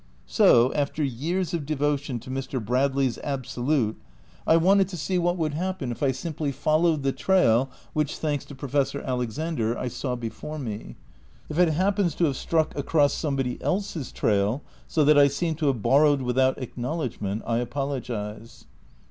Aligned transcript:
''So, 0.25 0.73
after 0.73 1.03
years 1.03 1.53
of 1.53 1.63
devotion 1.63 2.17
to 2.21 2.31
Mr. 2.31 2.59
Brad 2.59 2.95
ley 2.95 3.07
's 3.07 3.19
Absolute, 3.23 4.01
I 4.47 4.57
wanted 4.57 4.87
to 4.87 4.97
see 4.97 5.19
what 5.19 5.37
would 5.37 5.53
happen 5.53 5.91
if 5.91 5.99
INTEODUCTION 6.01 6.09
XI 6.13 6.17
I 6.17 6.21
simply 6.23 6.51
followed 6.51 7.03
the 7.03 7.11
trail 7.11 7.69
which, 7.93 8.17
thanks 8.17 8.43
to 8.45 8.55
Professor 8.55 8.99
Alexander, 8.99 9.77
I 9.77 9.89
saw 9.89 10.15
before 10.15 10.57
me. 10.57 10.95
If 11.49 11.59
it 11.59 11.69
happens 11.73 12.15
to 12.15 12.25
have 12.25 12.35
struck 12.35 12.75
across 12.75 13.13
somebody 13.13 13.61
else's 13.61 14.11
trail, 14.11 14.63
so 14.87 15.05
that 15.05 15.19
I 15.19 15.27
seem 15.27 15.53
to 15.57 15.67
have 15.67 15.83
borrowed 15.83 16.23
without 16.23 16.57
acknowledgment, 16.59 17.43
I 17.45 17.59
apologise. 17.59 18.65